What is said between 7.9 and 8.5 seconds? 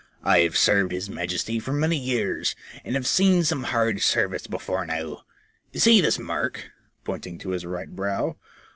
brow.